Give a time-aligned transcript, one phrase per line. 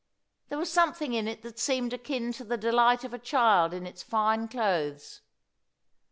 [0.49, 3.85] There was something in it that seemed akin to the delight of a child in
[3.85, 5.21] its fine clothes.